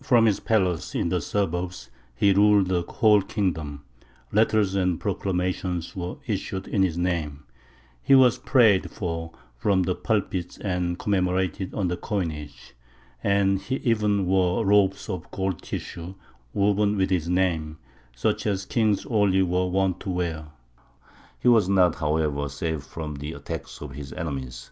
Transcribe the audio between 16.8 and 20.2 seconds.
with his name, such as kings only were wont to